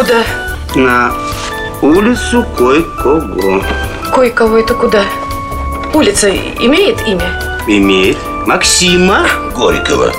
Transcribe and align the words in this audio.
Куда? 0.00 0.24
На 0.76 1.12
улицу 1.82 2.42
Кой-Кого. 2.56 3.62
Кое-кого 4.14 4.56
это 4.56 4.72
куда? 4.72 5.02
Улица 5.92 6.30
имеет 6.30 7.06
имя? 7.06 7.38
Имеет 7.66 8.16
Максима 8.46 9.26
Горького. 9.54 10.10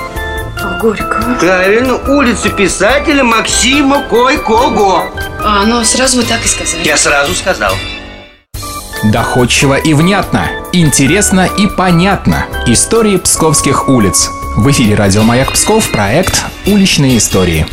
Горького. 0.80 1.34
Правильно, 1.40 1.96
улицу 1.96 2.50
писателя 2.50 3.24
Максима 3.24 4.04
Кой-Кого. 4.04 5.06
А, 5.44 5.64
ну 5.66 5.82
сразу 5.82 6.18
вы 6.18 6.22
так 6.22 6.44
и 6.44 6.48
сказали. 6.48 6.84
Я 6.84 6.96
сразу 6.96 7.34
сказал. 7.34 7.74
Доходчиво 9.02 9.74
и 9.74 9.94
внятно, 9.94 10.48
интересно 10.70 11.48
и 11.58 11.66
понятно. 11.66 12.46
Истории 12.66 13.16
псковских 13.16 13.88
улиц. 13.88 14.30
В 14.56 14.70
эфире 14.70 14.94
радио 14.94 15.24
«Маяк 15.24 15.50
Псков» 15.50 15.90
проект 15.90 16.44
«Уличные 16.66 17.18
истории». 17.18 17.66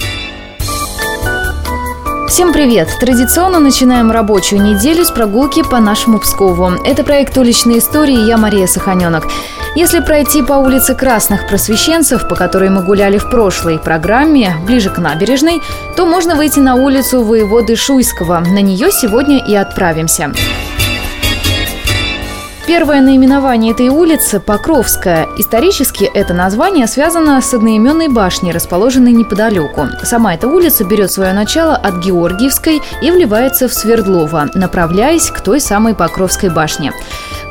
Всем 2.30 2.54
привет! 2.54 2.88
Традиционно 3.00 3.60
начинаем 3.60 4.12
рабочую 4.12 4.62
неделю 4.62 5.04
с 5.04 5.10
прогулки 5.10 5.64
по 5.64 5.80
нашему 5.80 6.20
Пскову. 6.20 6.74
Это 6.86 7.04
проект 7.04 7.36
«Уличные 7.40 7.80
истории» 7.80 8.28
я 8.28 8.38
Мария 8.38 8.68
Саханенок. 8.68 9.28
Если 9.76 10.00
пройти 10.00 10.44
по 10.44 10.54
улице 10.54 10.94
Красных 10.94 11.48
Просвещенцев, 11.48 12.28
по 12.28 12.36
которой 12.36 12.70
мы 12.70 12.84
гуляли 12.84 13.18
в 13.18 13.32
прошлой 13.32 13.80
программе, 13.80 14.56
ближе 14.64 14.92
к 14.92 15.00
набережной, 15.00 15.60
то 15.98 16.06
можно 16.06 16.36
выйти 16.36 16.60
на 16.60 16.76
улицу 16.76 17.24
воеводы 17.24 17.76
Шуйского. 17.76 18.42
На 18.42 18.62
нее 18.62 18.92
сегодня 18.92 19.44
и 19.44 19.56
отправимся. 19.56 20.32
Первое 22.70 23.02
наименование 23.02 23.72
этой 23.72 23.88
улицы– 23.88 24.40
Покровская. 24.46 25.28
Исторически 25.38 26.04
это 26.04 26.36
название 26.36 26.86
связано 26.86 27.42
с 27.42 27.52
одноименной 27.52 28.10
башней, 28.10 28.52
расположенной 28.52 29.12
неподалеку. 29.12 29.88
Сама 30.04 30.36
эта 30.36 30.48
улица 30.48 30.84
берет 30.86 31.12
свое 31.12 31.34
начало 31.34 31.76
от 31.76 31.96
Георгиевской 32.06 32.80
и 33.02 33.10
вливается 33.10 33.68
в 33.68 33.74
Свердлова, 33.74 34.52
направляясь 34.54 35.32
к 35.32 35.42
той 35.42 35.60
самой 35.60 35.96
Покровской 35.96 36.50
башне. 36.52 36.94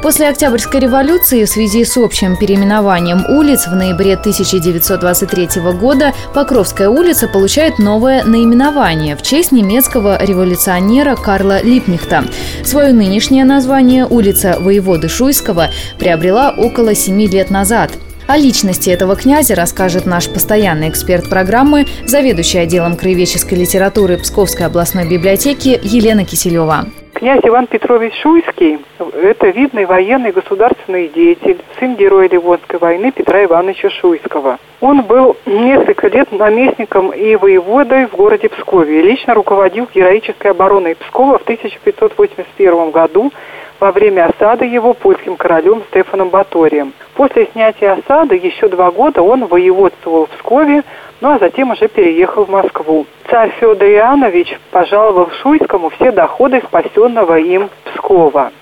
После 0.03 0.29
Октябрьской 0.29 0.81
революции 0.81 1.45
в 1.45 1.49
связи 1.49 1.85
с 1.85 1.97
общим 1.97 2.37
переименованием 2.37 3.25
улиц 3.37 3.67
в 3.67 3.75
ноябре 3.75 4.15
1923 4.15 5.61
года 5.81 6.15
Покровская 6.35 6.89
улица 6.89 7.27
получает 7.27 7.81
новое 7.81 8.23
наименование 8.25 9.17
в 9.17 9.23
честь 9.23 9.51
немецкого 9.51 10.23
революционера 10.23 11.17
Карла 11.17 11.61
Липнихта. 11.63 12.25
Свое 12.65 12.93
нынешнее 12.93 13.45
название 13.45 14.07
улица 14.07 14.59
воеводы 14.61 15.09
Шуйского 15.09 15.71
приобрела 15.99 16.55
около 16.57 16.95
семи 16.95 17.27
лет 17.27 17.51
назад– 17.51 17.91
о 18.29 18.37
личности 18.37 18.91
этого 18.91 19.17
князя 19.17 19.55
расскажет 19.55 20.05
наш 20.05 20.29
постоянный 20.29 20.91
эксперт 20.91 21.31
программы, 21.31 21.87
заведующий 22.07 22.59
отделом 22.59 22.95
краеведческой 22.95 23.57
литературы 23.57 24.19
Псковской 24.19 24.67
областной 24.67 25.09
библиотеки 25.09 25.81
Елена 25.83 26.27
Киселева. 26.27 26.89
Князь 27.19 27.41
Иван 27.42 27.66
Петрович 27.66 28.14
Шуйский– 28.22 28.78
это 29.12 29.48
видный 29.48 29.86
военный 29.86 30.30
государственный 30.30 31.08
деятель, 31.08 31.58
сын 31.80 31.97
героя 31.97 32.28
Ливонской 32.28 32.78
войны 32.78 33.11
Петра 33.11 33.42
Ивановича 33.42 33.91
Шуйского. 33.91 34.61
Он 34.80 35.02
был 35.02 35.36
несколько 35.44 36.06
лет 36.06 36.30
наместником 36.30 37.11
и 37.11 37.34
воеводой 37.34 38.06
в 38.06 38.14
городе 38.14 38.48
Пскове 38.48 39.02
лично 39.02 39.34
руководил 39.34 39.89
героической 39.92 40.52
обороной 40.52 40.94
Пскова 40.94 41.39
в 41.39 41.42
1581 41.42 42.92
году 42.92 43.33
во 43.81 43.93
время 43.93 44.27
осады 44.27 44.65
его 44.65 44.95
польским 44.95 45.37
королем 45.37 45.83
Стефаном 45.91 46.29
Баторием. 46.31 46.93
После 47.15 47.47
снятия 47.53 47.93
осады 47.93 48.37
еще 48.37 48.69
два 48.69 48.91
года 48.91 49.23
он 49.23 49.47
воеводствовал 49.47 50.27
в 50.27 50.31
Пскове, 50.31 50.83
ну 51.20 51.33
а 51.35 51.39
затем 51.39 51.70
уже 51.70 51.89
переехал 51.89 52.45
в 52.45 52.51
Москву. 52.51 53.07
Царь 53.31 53.51
Федор 53.61 53.89
Иоаннович 53.89 54.59
пожаловал 54.70 55.31
Шуйскому 55.43 55.91
все 55.91 56.12
доходы 56.12 56.62
спасенного 56.67 57.39
им 57.39 57.70
Пскова. 57.85 58.53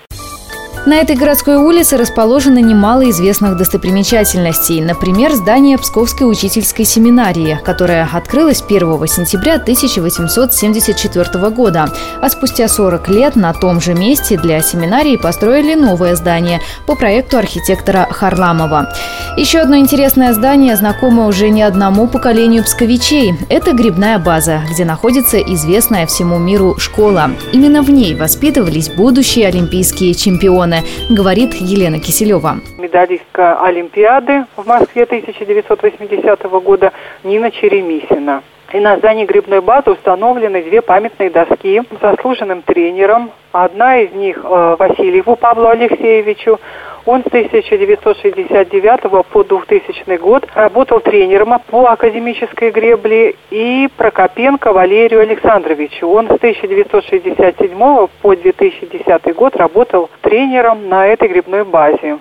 На 0.87 1.01
этой 1.01 1.17
городской 1.17 1.57
улице 1.57 1.97
расположено 1.97 2.59
немало 2.59 3.09
известных 3.09 3.57
достопримечательностей. 3.57 4.79
Например, 4.79 5.33
здание 5.33 5.77
Псковской 5.77 6.31
учительской 6.31 6.85
семинарии, 6.85 7.59
которое 7.65 8.07
открылось 8.09 8.63
1 8.65 9.05
сентября 9.07 9.55
1874 9.55 11.49
года. 11.49 11.91
А 12.21 12.29
спустя 12.29 12.69
40 12.69 13.09
лет 13.09 13.35
на 13.35 13.51
том 13.51 13.81
же 13.81 13.95
месте 13.95 14.39
для 14.39 14.61
семинарии 14.61 15.17
построили 15.17 15.75
новое 15.75 16.15
здание 16.15 16.61
по 16.85 16.95
проекту 16.95 17.37
архитектора 17.37 18.07
Харламова. 18.09 18.87
Еще 19.35 19.59
одно 19.59 19.75
интересное 19.75 20.33
здание 20.33 20.77
знакомо 20.77 21.27
уже 21.27 21.49
не 21.49 21.63
одному 21.63 22.07
поколению 22.07 22.63
псковичей. 22.63 23.33
Это 23.49 23.73
грибная 23.73 24.19
база, 24.19 24.61
где 24.71 24.85
находится 24.85 25.37
известная 25.37 26.07
всему 26.07 26.39
миру 26.39 26.77
школа. 26.79 27.31
Именно 27.51 27.81
в 27.81 27.89
ней 27.89 28.15
воспитывались 28.15 28.89
будущие 28.89 29.49
олимпийские 29.49 30.13
чемпионы 30.13 30.76
Украины, 30.77 30.83
говорит 31.09 31.53
Елена 31.55 31.99
Киселева. 31.99 32.57
Медалистка 32.77 33.61
Олимпиады 33.63 34.45
в 34.55 34.65
Москве 34.65 35.03
1980 35.03 36.43
года 36.63 36.91
Нина 37.23 37.51
Черемисина. 37.51 38.43
И 38.73 38.79
на 38.79 38.97
здании 38.97 39.25
грибной 39.25 39.61
базы 39.61 39.91
установлены 39.91 40.61
две 40.61 40.81
памятные 40.81 41.29
доски 41.29 41.81
заслуженным 42.01 42.61
тренером. 42.63 43.31
Одна 43.53 43.99
из 43.99 44.11
них 44.11 44.41
э, 44.43 44.75
Васильеву 44.77 45.37
Павлу 45.37 45.67
Алексеевичу. 45.67 46.59
Он 47.07 47.23
с 47.23 47.27
1969 47.27 49.25
по 49.31 49.43
2000 49.43 50.17
год 50.17 50.45
работал 50.53 50.99
тренером 50.99 51.53
по 51.67 51.85
академической 51.85 52.69
гребле 52.69 53.35
и 53.49 53.87
Прокопенко 53.95 54.73
Валерию 54.73 55.21
Александровичу. 55.21 56.05
Он 56.05 56.27
с 56.27 56.31
1967 56.31 58.07
по 58.21 58.35
2010 58.35 59.35
год 59.35 59.55
работал 59.55 60.09
тренером 60.21 60.89
на 60.89 61.07
этой 61.07 61.29
грибной 61.29 61.63
базе. 61.63 62.17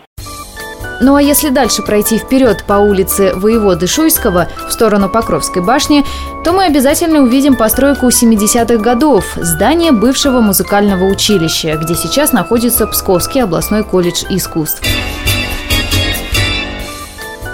Ну 1.01 1.15
а 1.15 1.23
если 1.23 1.51
дальше 1.51 1.83
пройти 1.83 2.19
вперед 2.19 2.65
по 2.67 2.75
улице 2.75 3.35
Воеводы 3.35 3.87
Шуйского 3.87 4.49
в 4.69 4.73
сторону 4.73 5.09
Покровской 5.09 5.63
башни, 5.63 6.05
то 6.43 6.53
мы 6.53 6.65
обязательно 6.65 7.21
увидим 7.21 7.57
постройку 7.57 8.07
70-х 8.07 8.77
годов, 8.79 9.25
здание 9.37 9.93
бывшего 9.93 10.41
музыкального 10.41 11.05
училища, 11.05 11.77
где 11.77 11.95
сейчас 11.95 12.33
находится 12.33 12.87
Псковский 12.87 13.43
областной 13.43 13.85
колледж 13.85 14.25
искусств. 14.31 14.83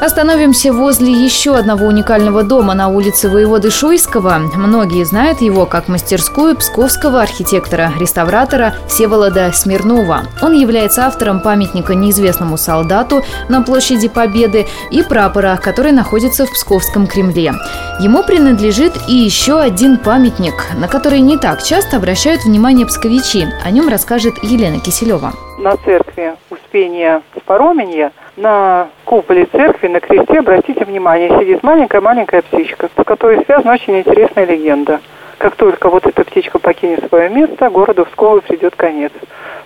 Остановимся 0.03 0.73
возле 0.73 1.13
еще 1.13 1.55
одного 1.55 1.87
уникального 1.87 2.43
дома 2.43 2.75
на 2.75 2.89
улице 2.89 3.29
Воеводы 3.29 3.71
Шуйского. 3.71 4.41
Многие 4.57 5.05
знают 5.05 5.41
его 5.41 5.65
как 5.65 5.87
мастерскую 5.87 6.57
псковского 6.57 7.23
архитектора-реставратора 7.23 8.75
Всеволода 8.89 9.53
Смирнова. 9.53 10.23
Он 10.43 10.55
является 10.55 11.07
автором 11.07 11.39
памятника 11.39 11.95
неизвестному 11.95 12.57
солдату 12.57 13.23
на 13.49 13.63
площади 13.63 14.09
Победы 14.09 14.67
и 14.91 15.05
прапора, 15.05 15.57
который 15.63 15.93
находится 15.93 16.47
в 16.47 16.53
Псковском 16.53 17.07
Кремле. 17.07 17.53
Ему 18.01 18.25
принадлежит 18.25 18.95
и 19.07 19.15
еще 19.15 19.61
один 19.61 19.99
памятник, 19.99 20.55
на 20.77 20.89
который 20.89 21.21
не 21.21 21.39
так 21.39 21.63
часто 21.63 21.99
обращают 21.99 22.43
внимание 22.43 22.87
псковичи. 22.87 23.47
О 23.65 23.71
нем 23.71 23.89
расскажет 23.89 24.35
Елена 24.43 24.81
Киселева. 24.81 25.33
На 25.61 25.77
церкви 25.77 26.35
Успения 26.51 27.23
Спороменья– 27.37 28.11
на 28.37 28.89
куполе 29.05 29.47
церкви, 29.47 29.89
на 29.89 30.01
кресте, 30.01 30.39
обратите 30.39 30.85
внимание, 30.85 31.29
сидит 31.39 31.63
маленькая-маленькая 31.63 32.43
птичка, 32.43 32.89
с 32.89 33.05
которой 33.05 33.45
связана 33.45 33.73
очень 33.73 33.99
интересная 33.99 34.47
легенда. 34.47 35.01
Как 35.39 35.57
только 35.57 35.91
вот 35.91 36.07
эта 36.07 36.25
птичка 36.25 36.59
покинет 36.59 37.09
свое 37.09 37.29
место, 37.29 37.69
городу 37.69 38.05
Пскову 38.07 38.41
придет 38.43 38.77
конец. 38.77 39.13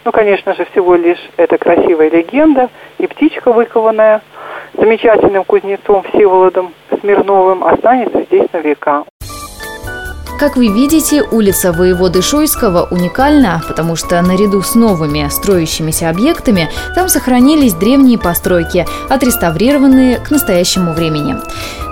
Ну, 0.04 0.12
конечно 0.12 0.54
же, 0.54 0.64
всего 0.72 0.94
лишь 0.94 1.18
это 1.36 1.58
красивая 1.58 2.08
легенда, 2.08 2.70
и 2.98 3.06
птичка, 3.06 3.52
выкованная 3.52 4.22
замечательным 4.74 5.44
кузнецом 5.44 6.02
Всеволодом 6.04 6.72
Смирновым, 7.00 7.64
останется 7.64 8.22
здесь 8.22 8.50
на 8.52 8.58
века. 8.58 9.04
Как 10.38 10.56
вы 10.56 10.68
видите, 10.68 11.22
улица 11.22 11.72
Воеводы 11.72 12.20
Шуйского 12.20 12.86
уникальна, 12.90 13.62
потому 13.66 13.96
что 13.96 14.20
наряду 14.20 14.60
с 14.62 14.74
новыми 14.74 15.26
строящимися 15.30 16.10
объектами 16.10 16.68
там 16.94 17.08
сохранились 17.08 17.72
древние 17.72 18.18
постройки, 18.18 18.86
отреставрированные 19.08 20.18
к 20.18 20.30
настоящему 20.30 20.92
времени. 20.92 21.36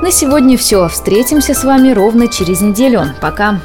На 0.02 0.11
сегодня 0.11 0.58
все. 0.58 0.88
Встретимся 0.88 1.55
с 1.55 1.64
вами 1.64 1.93
ровно 1.93 2.29
через 2.29 2.61
неделю. 2.61 3.14
Пока. 3.23 3.61